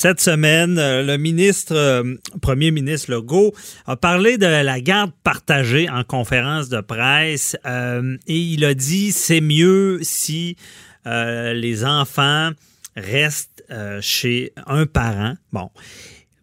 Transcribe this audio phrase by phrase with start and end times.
[0.00, 3.52] Cette semaine, euh, le ministre, euh, premier ministre Legault,
[3.84, 9.10] a parlé de la garde partagée en conférence de presse euh, et il a dit
[9.10, 10.56] c'est mieux si
[11.04, 12.50] les enfants
[12.94, 13.64] restent
[14.00, 15.34] chez un parent.
[15.52, 15.70] Bon.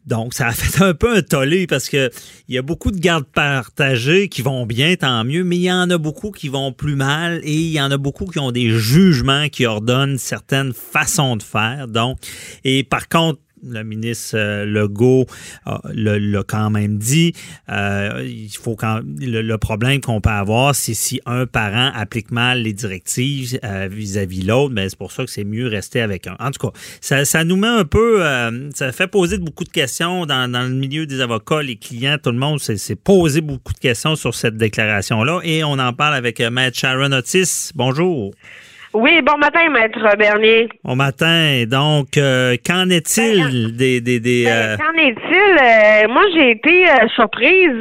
[0.05, 2.11] Donc, ça a fait un peu un tollé parce que
[2.47, 5.71] il y a beaucoup de gardes partagées qui vont bien, tant mieux, mais il y
[5.71, 8.51] en a beaucoup qui vont plus mal et il y en a beaucoup qui ont
[8.51, 11.87] des jugements qui ordonnent certaines façons de faire.
[11.87, 12.17] Donc,
[12.63, 15.25] et par contre, le ministre euh, Legault
[15.65, 17.33] l'a quand même dit.
[17.69, 22.73] Euh, il faut le, problème qu'on peut avoir, c'est si un parent applique mal les
[22.73, 26.35] directives euh, vis-à-vis l'autre, mais ben, c'est pour ça que c'est mieux rester avec un.
[26.39, 28.21] En tout cas, ça, nous met un peu,
[28.73, 32.31] ça fait poser beaucoup de questions dans, dans, le milieu des avocats, les clients, tout
[32.31, 36.39] le monde s'est posé beaucoup de questions sur cette déclaration-là et on en parle avec
[36.39, 37.71] Maître Sharon Otis.
[37.75, 38.33] Bonjour.
[38.97, 40.69] Oui, bon matin, maître Bernier.
[40.85, 41.65] Bon matin.
[41.67, 43.99] Donc, euh, qu'en est-il ben, des...
[43.99, 45.35] des, des ben, euh, Qu'en est-il?
[45.35, 47.75] Euh, moi, j'ai été surprise.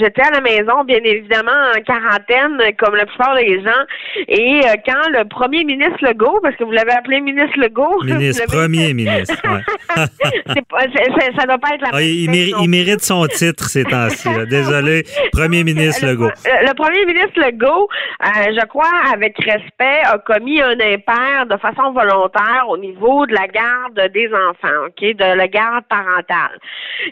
[0.00, 4.26] J'étais à la maison, bien évidemment, en quarantaine, comme la plupart des gens.
[4.26, 8.02] Et quand le premier ministre Legault, parce que vous l'avez appelé ministre Legault...
[8.16, 9.62] Ministre, premier ministre, ouais.
[11.38, 14.28] ça doit pas être la ah, il, il, mérite son titre ces temps-ci.
[14.48, 16.30] Désolé, premier ministre Legault.
[16.44, 17.88] Le, le premier ministre Legault,
[18.22, 23.46] je crois, avec respect, a commis un impair de façon volontaire au niveau de la
[23.46, 26.58] garde des enfants, OK, de la garde parentale.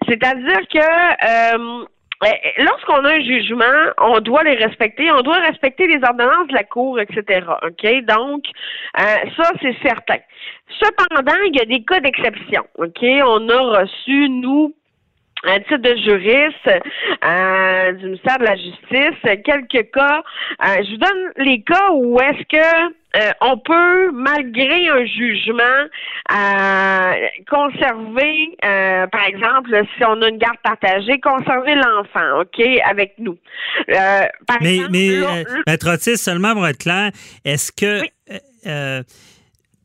[0.08, 1.84] C'est-à-dire que euh,
[2.58, 6.64] lorsqu'on a un jugement, on doit les respecter, on doit respecter les ordonnances de la
[6.64, 7.46] Cour, etc.
[7.62, 8.04] OK?
[8.04, 8.44] Donc,
[8.98, 9.02] euh,
[9.36, 10.18] ça, c'est certain.
[10.80, 12.64] Cependant, il y a des cas d'exception.
[12.76, 13.02] OK?
[13.02, 14.74] On a reçu, nous,
[15.46, 16.82] un titre de juriste
[17.24, 20.22] euh, du ministère de la Justice, quelques cas.
[20.64, 25.62] Euh, je vous donne les cas où est-ce que euh, on peut, malgré un jugement,
[27.48, 33.38] conserver, par exemple, si on a une garde partagée, conserver l'enfant, OK, avec nous.
[33.88, 37.12] mais, mais Maître Otis, seulement pour être clair,
[37.44, 38.02] est-ce que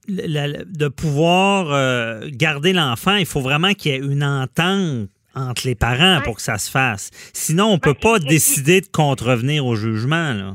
[0.07, 5.09] de pouvoir garder l'enfant, il faut vraiment qu'il y ait une entente
[5.39, 7.11] entre les parents pour que ça se fasse.
[7.33, 10.33] Sinon, on ne peut pas décider de contrevenir au jugement.
[10.33, 10.53] Là.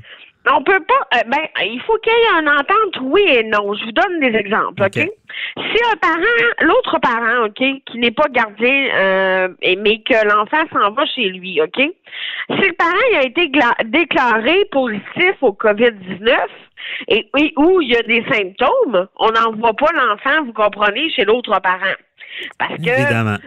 [0.51, 1.19] On peut pas.
[1.19, 3.75] Euh, ben, il faut qu'il y ait une entente, oui et non.
[3.75, 4.95] Je vous donne des exemples, OK?
[4.95, 10.91] Si un parent, l'autre parent, OK, qui n'est pas gardien, euh, mais que l'enfant s'en
[10.93, 11.77] va chez lui, OK?
[11.77, 13.51] Si le parent a été
[13.87, 16.37] déclaré positif au COVID-19
[17.09, 21.59] et où il y a des symptômes, on n'envoie pas l'enfant, vous comprenez, chez l'autre
[21.61, 21.97] parent.
[22.59, 23.39] Parce que, euh,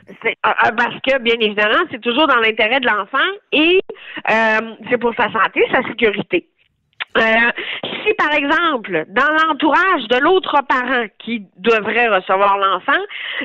[0.44, 3.18] parce que, bien évidemment, c'est toujours dans l'intérêt de l'enfant
[3.52, 3.80] et
[4.31, 6.47] euh, c'est pour sa santé, sa sécurité.
[7.18, 13.02] Si, par exemple, dans l'entourage de l'autre parent qui devrait recevoir l'enfant,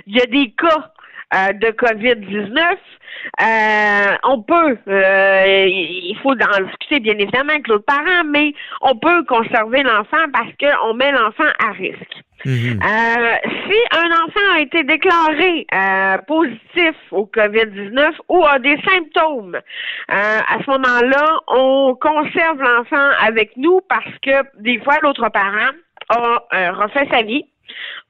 [0.06, 0.92] il y a des cas
[1.32, 2.76] de COVID-19,
[4.24, 9.82] on peut, il faut en discuter bien évidemment avec l'autre parent, mais on peut conserver
[9.82, 12.22] l'enfant parce qu'on met l'enfant à risque.
[12.44, 12.80] Mhm.
[12.82, 13.34] Euh,
[13.68, 19.60] si un enfant a été déclaré euh, positif au COVID-19 ou a des symptômes, euh,
[20.08, 25.70] à ce moment-là, on conserve l'enfant avec nous parce que des fois, l'autre parent
[26.12, 27.44] a refait sa vie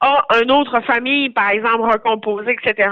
[0.00, 2.90] a une autre famille, par exemple, recomposée, etc.,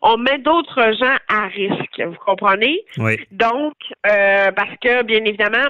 [0.00, 2.00] on met d'autres gens à risque.
[2.00, 2.80] Vous comprenez?
[2.96, 3.18] Oui.
[3.30, 5.68] Donc, parce que, bien évidemment,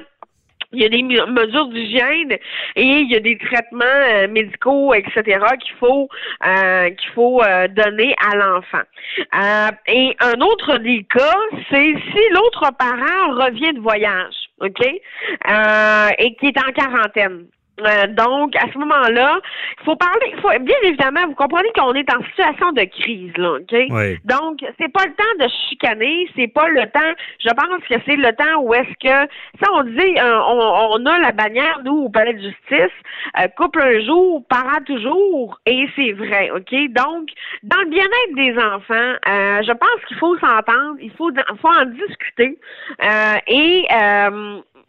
[0.72, 2.32] il y a des mesures d'hygiène
[2.76, 5.44] et il y a des traitements euh, médicaux, etc.
[5.60, 6.08] qu'il faut
[6.46, 8.82] euh, qu'il faut euh, donner à l'enfant.
[9.88, 11.38] et un autre des cas,
[11.70, 17.46] c'est si l'autre parent revient de voyage, ok, et qui est en quarantaine.
[17.86, 19.40] Euh, donc, à ce moment-là,
[19.80, 23.58] il faut parler, faut, bien évidemment, vous comprenez qu'on est en situation de crise, là,
[23.58, 23.74] OK?
[24.24, 28.16] Donc, c'est pas le temps de chicaner, c'est pas le temps, je pense que c'est
[28.16, 29.30] le temps où est-ce que,
[29.62, 32.94] ça, on dit, euh, on, a la bannière, nous, au palais de justice,
[33.38, 36.74] euh, couple un jour, parent toujours, et c'est vrai, OK?
[36.90, 37.28] Donc,
[37.62, 39.14] dans le bien-être des enfants,
[39.62, 41.30] je pense qu'il faut s'entendre, il faut,
[41.60, 42.58] faut en discuter,
[43.46, 43.86] et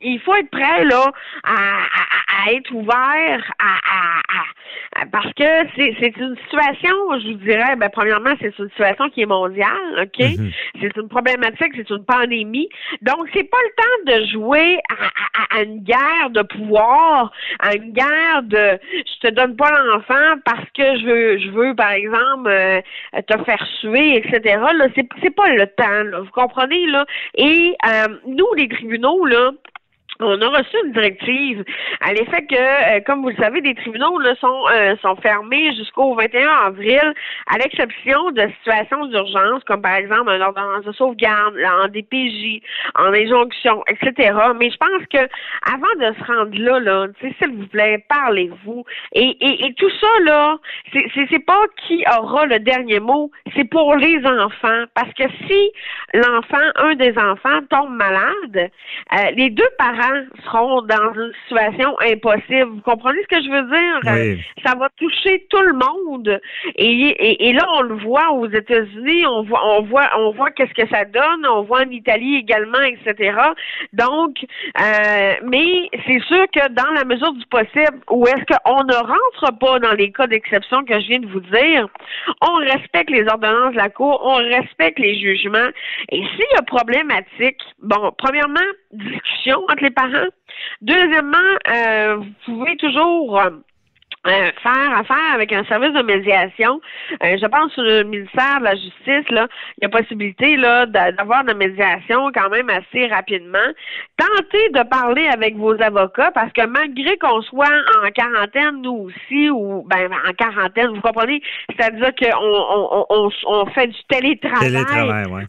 [0.01, 1.11] il faut être prêt là
[1.43, 5.43] à, être ouvert à, parce que
[5.75, 10.19] c'est une situation, je vous dirais, ben premièrement, c'est une situation qui est mondiale, ok?
[10.19, 10.53] Mm-hmm.
[10.81, 12.69] C'est une problématique, c'est une pandémie.
[13.01, 14.79] Donc c'est pas le temps de jouer
[15.51, 20.65] à, une guerre de pouvoir, à une guerre de je te donne pas l'enfant parce
[20.75, 22.81] que je veux, je veux par exemple euh,
[23.27, 24.59] te faire suer, etc.
[24.75, 26.03] Là, c'est c'est pas le temps.
[26.03, 27.05] Là, vous comprenez là?
[27.35, 29.51] Et euh, nous, les tribunaux là
[30.21, 31.63] on a reçu une directive
[32.01, 36.15] à l'effet que, euh, comme vous le savez, des tribunaux sont, euh, sont fermés jusqu'au
[36.15, 37.13] 21 avril,
[37.47, 42.61] à l'exception de situations d'urgence, comme par exemple un ordonnance de sauvegarde, en DPJ,
[42.95, 44.37] en injonction, etc.
[44.59, 45.29] Mais je pense que
[45.71, 48.85] avant de se rendre là, là, s'il vous plaît, parlez-vous.
[49.13, 50.57] Et, et, et, tout ça, là,
[50.93, 54.83] c'est pas qui aura le dernier mot, c'est pour les enfants.
[54.93, 55.71] Parce que si
[56.13, 58.71] l'enfant, un des enfants, tombe malade,
[59.13, 60.10] euh, les deux parents
[60.45, 62.69] seront dans une situation impossible.
[62.71, 64.41] Vous comprenez ce que je veux dire?
[64.65, 66.39] Ça va toucher tout le monde.
[66.75, 70.73] Et, et, là, on le voit aux États-Unis, on voit, on voit, on voit qu'est-ce
[70.73, 73.37] que ça donne, on voit en Italie également, etc.
[73.93, 74.37] Donc,
[74.79, 79.57] euh, mais c'est sûr que dans la mesure du possible, où est-ce qu'on ne rentre
[79.59, 81.87] pas dans les cas d'exception que je viens de vous dire,
[82.41, 85.69] on respecte les ordonnances de la Cour, on respecte les jugements.
[86.09, 88.59] Et s'il y a problématique, bon, premièrement,
[88.93, 90.29] discussion entre les parents.
[90.81, 91.37] Deuxièmement,
[91.69, 93.39] euh, vous pouvez toujours
[94.27, 96.79] euh, euh, faire affaire avec un service de médiation.
[97.23, 99.47] Euh, je pense que le ministère de la Justice, là,
[99.77, 103.59] il y a possibilité là d'avoir de la médiation quand même assez rapidement.
[104.17, 107.67] Tentez de parler avec vos avocats parce que malgré qu'on soit
[108.03, 113.87] en quarantaine, nous aussi, ou ben en quarantaine, vous comprenez, c'est-à-dire qu'on on, on, fait
[113.87, 114.83] du télétravail.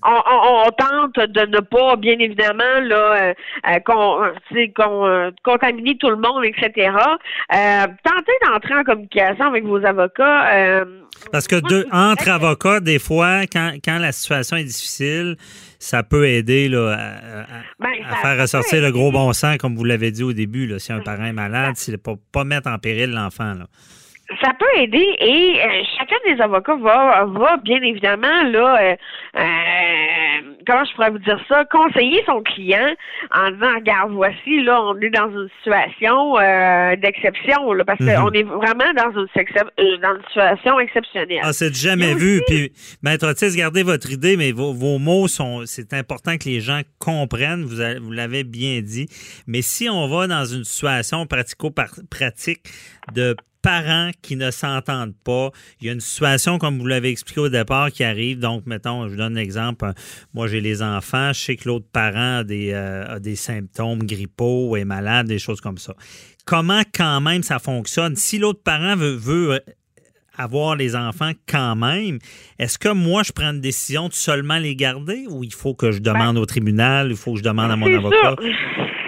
[0.05, 3.35] on, tente de ne pas, bien évidemment, là,
[3.67, 6.91] euh, qu'on contaminer tout le monde, etc.
[7.51, 10.55] tentez d'en en communication avec vos avocats.
[10.55, 10.85] Euh,
[11.31, 15.37] Parce que deux, entre avocats, des fois, quand, quand la situation est difficile,
[15.79, 17.47] ça peut aider là, à,
[17.81, 17.91] ben,
[18.23, 20.67] faire ressortir le gros bon sens, comme vous l'avez dit au début.
[20.67, 23.55] Là, si un parent est malade, c'est pour pas mettre en péril l'enfant.
[24.41, 28.97] Ça peut aider et euh, chacun des avocats va, va bien évidemment là
[29.37, 32.95] euh, comment je pourrais vous dire ça, conseiller son client
[33.35, 38.31] en disant regarde, voici, là, on est dans une situation euh, d'exception, là, parce qu'on
[38.31, 38.35] mhm.
[38.35, 41.41] est vraiment dans une, euh, dans une situation exceptionnelle.
[41.43, 42.43] Ah, c'est jamais vu.
[42.47, 42.73] Puis,
[43.03, 45.63] Maître Otis, gardez votre idée, mais vos, vos mots sont.
[45.67, 49.09] C'est important que les gens comprennent, vous, vous l'avez bien dit.
[49.47, 52.63] Mais si on va dans une situation pratico-pratique
[53.15, 55.51] de parents qui ne s'entendent pas.
[55.81, 58.39] Il y a une situation, comme vous l'avez expliqué au départ, qui arrive.
[58.39, 59.93] Donc, mettons, je vous donne un exemple.
[60.35, 61.33] Moi, j'ai les enfants.
[61.33, 65.61] Je sais que l'autre parent a des, euh, des symptômes grippaux, est malade, des choses
[65.61, 65.95] comme ça.
[66.45, 68.17] Comment, quand même, ça fonctionne?
[68.17, 69.59] Si l'autre parent veut, veut euh,
[70.37, 72.19] avoir les enfants quand même,
[72.59, 75.93] est-ce que moi, je prends une décision de seulement les garder ou il faut que
[75.93, 78.37] je demande ben, au tribunal, il faut que je demande à mon avocat?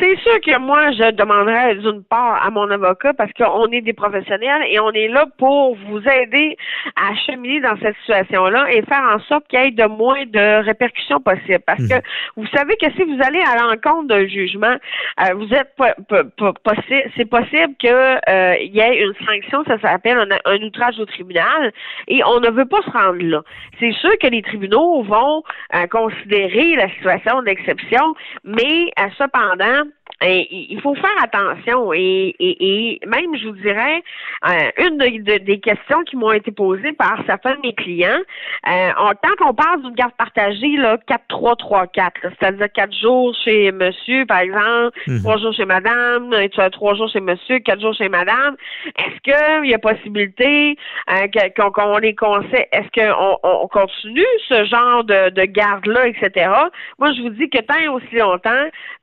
[0.05, 3.95] C'est sûr que moi, je demanderais d'une part à mon avocat parce qu'on est des
[3.95, 6.57] professionnels et on est là pour vous aider
[6.97, 10.65] à cheminer dans cette situation-là et faire en sorte qu'il y ait de moins de
[10.65, 11.63] répercussions possibles.
[11.67, 12.03] Parce que mhm.
[12.37, 14.75] vous savez que si vous allez à l'encontre d'un jugement,
[15.21, 20.63] euh, vous êtes possible, c'est possible qu'il euh, y ait une sanction, ça s'appelle un,
[20.63, 21.73] outrage au tribunal,
[22.09, 23.43] et on ne veut pas se rendre là.
[23.81, 25.43] C'est sûr que les tribunaux vont
[25.75, 29.85] euh, considérer la situation d'exception, mais cependant,
[30.23, 34.03] il faut faire attention et, et, même, je vous dirais,
[34.49, 38.21] euh, une des questions qui m'ont été posées par certains de mes clients,
[38.69, 38.91] euh,
[39.23, 40.99] tant qu'on parle d'une garde partagée, là,
[41.31, 45.23] 4-3-3-4, c'est-à-dire 4 jours chez monsieur, par exemple, mhm.
[45.23, 48.57] trois jours chez madame, et tu as 3 jours chez monsieur, 4 jours chez madame,
[48.97, 50.77] est-ce qu'il y a possibilité
[51.11, 51.27] euh,
[51.71, 56.51] qu'on les conseille, est-ce qu'on on continue ce genre de, de garde-là, etc.
[56.99, 58.51] Moi, je vous dis que tant et aussi longtemps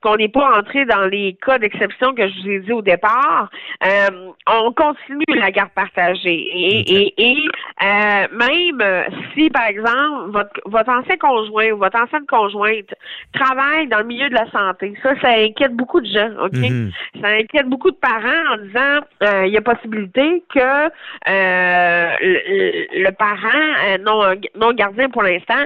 [0.02, 3.50] qu'on n'est pas entré dans les cas d'exception que je vous ai dit au départ,
[3.84, 6.48] euh, on continue la garde partagée.
[6.54, 7.38] Et, et,
[7.84, 12.94] euh, même si, par exemple, votre, votre ancien conjoint ou votre ancienne conjointe
[13.34, 16.58] travaille dans le milieu de la santé, ça, ça inquiète beaucoup de gens, OK?
[16.58, 16.92] Mhm.
[17.22, 20.90] Ça inquiète beaucoup de parents en disant euh, il y a possibilité que
[21.28, 25.66] le, le, parent non, non gardien pour l'instant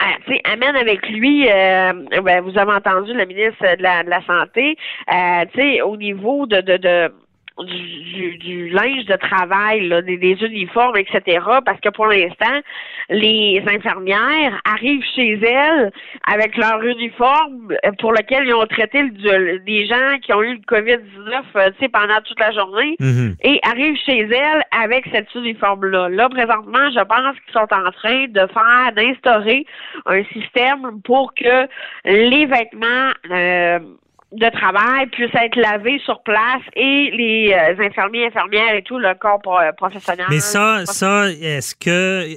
[0.00, 1.92] ah, amène avec lui, euh,
[2.22, 4.76] ben, vous avez entendu le ministre de la, Santé,
[5.12, 7.12] euh, au niveau de, de, de
[7.64, 11.44] du, du, linge de travail, là, des, des, uniformes, etc.
[11.64, 12.60] Parce que pour l'instant,
[13.08, 15.90] les infirmières arrivent chez elles
[16.26, 20.76] avec leur uniforme pour lequel ils ont traité le, des gens qui ont eu le
[20.76, 23.36] COVID-19 euh, pendant toute la journée Mhm.
[23.42, 26.08] et arrivent chez elles avec cet uniforme-là.
[26.08, 29.66] Là, présentement, je pense qu'ils sont en train de faire, d'instaurer
[30.06, 31.66] un système pour que
[32.04, 33.78] les vêtements euh,
[34.32, 39.12] de travail puissent être lavés sur place et les euh, infirmiers, infirmières et tout, le
[39.18, 40.26] corps pro- professionnel.
[40.30, 41.88] Mais ça, ça, est-ce que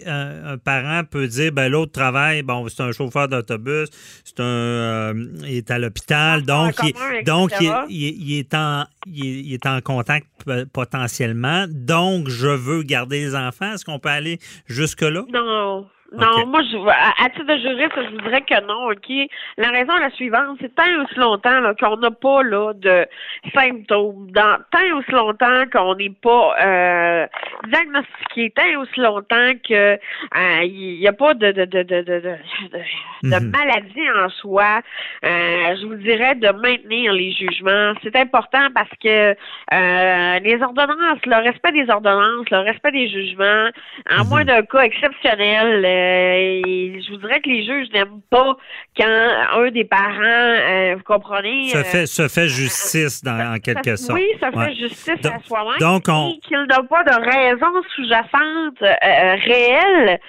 [0.08, 3.90] euh, un parent peut dire, ben l'autre travaille, bon, c'est un chauffeur d'autobus,
[4.26, 5.14] c'est un, euh,
[5.46, 7.80] il est à l'hôpital, donc, il, donc il, etc.
[7.90, 10.26] il- il est en, il est, en contact
[10.74, 13.74] potentiellement, donc je veux garder les enfants.
[13.74, 15.22] Est-ce qu'on peut aller jusque là?
[15.32, 15.88] Non.
[16.14, 19.30] Non, moi, je, à, à titre de juriste, je vous dirais que non, OK?
[19.58, 22.74] La raison est la suivante, c'est tant et aussi longtemps là, qu'on n'a pas là,
[22.74, 23.08] de
[23.56, 27.28] symptômes, dans, tant et aussi longtemps qu'on n'est pas euh,
[27.68, 32.02] diagnostiqué, tant et aussi longtemps que euh, il n'y a pas de, de, de, de,
[32.02, 33.52] de, de, de- de Mhm.
[33.52, 34.82] maladie en soi,
[35.26, 37.94] euh, je vous dirais de maintenir les jugements.
[38.04, 39.32] C'est important parce que
[39.74, 43.70] euh, les ordonnances, le respect des ordonnances, le respect des jugements,
[44.12, 44.30] en Mhm.
[44.30, 48.56] moins d'un cas exceptionnel, euh, et je vous dirais que les juges n'aiment pas
[48.98, 49.06] quand
[49.58, 53.96] un des parents, euh, vous comprenez, Se euh, fait, se fait justice dans, en quelque
[53.96, 54.20] sorte.
[54.20, 54.76] Oui, ça fait Ouais.
[54.76, 55.80] justice Donc- à soi-même.
[55.80, 60.20] donc, on- Et qu'il n'a pas de raison sous-jacente euh, réelle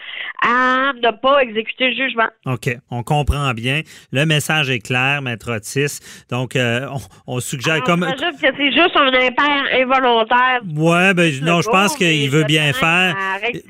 [0.43, 2.29] à ne pas exécuter le jugement.
[2.47, 3.81] OK, on comprend bien.
[4.13, 6.01] Le message est clair, Maître Otis.
[6.31, 6.87] Donc, euh,
[7.27, 8.05] on, on suggère Alors, comme...
[8.19, 10.61] J'ajoute que c'est juste un impair involontaire.
[10.77, 13.15] Ouais, ben, non, je pense qu'il veut bien faire.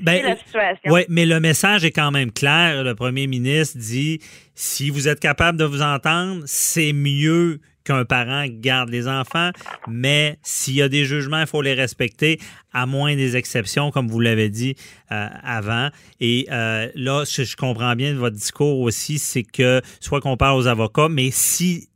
[0.01, 0.37] Ben.
[0.87, 2.85] Oui, mais le message est quand même clair.
[2.85, 4.21] Le premier ministre dit
[4.55, 9.51] si vous êtes capable de vous entendre, c'est mieux qu'un parent garde les enfants,
[9.87, 12.41] mais s'il y a des jugements, il faut les respecter,
[12.73, 14.75] à moins des exceptions, comme vous l'avez dit
[15.13, 15.91] euh, avant.
[16.19, 20.37] Et euh, là, je, je comprends bien de votre discours aussi, c'est que soit qu'on
[20.37, 21.89] parle aux avocats, mais si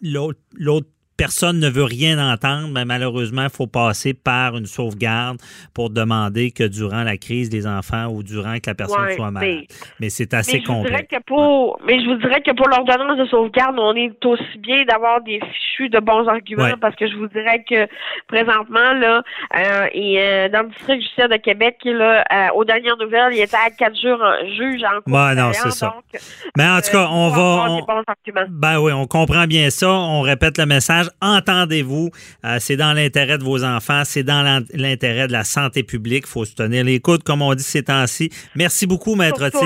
[0.00, 5.38] l'autre l'autre personne ne veut rien entendre, mais malheureusement, il faut passer par une sauvegarde
[5.74, 9.30] pour demander que durant la crise des enfants ou durant que la personne Ouais, soit
[9.30, 9.48] malade.
[9.48, 9.66] mais-
[10.00, 11.14] Mais c'est Mais assez dirais complexe.
[11.26, 15.20] pour, mais je vous dirais que pour l'ordonnance de sauvegarde, on est aussi bien d'avoir
[15.22, 16.76] des fichus de bons arguments Ouais.
[16.80, 17.86] parce que je vous dirais que
[18.28, 19.22] présentement là,
[19.56, 23.40] euh, et euh, dans le district judiciaire de Québec, là, euh, aux dernières nouvelles, il
[23.40, 25.86] était à quatre jours en juge en cour Ouais, non, c'est ça.
[25.86, 26.20] donc,
[26.56, 27.66] Mais en tout cas, on va.
[27.70, 28.46] on- des bons arguments.
[28.50, 29.90] Ben oui, on comprend bien ça.
[29.90, 31.06] On répète le message.
[31.20, 32.10] Entendez-vous.
[32.44, 34.02] Euh, c'est dans l'intérêt de vos enfants.
[34.04, 36.24] C'est dans l'in- l'intérêt de la santé publique.
[36.26, 38.30] Il faut se tenir les coudes, comme on dit ces temps-ci.
[38.54, 39.56] Merci beaucoup, Maître Otis.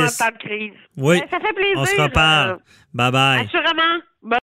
[0.97, 1.21] Oui.
[1.21, 1.77] Ben, ça fait plaisir.
[1.77, 2.51] On se reparle.
[2.53, 2.57] euh,
[2.95, 3.41] Bye bye.
[3.47, 4.01] assurément.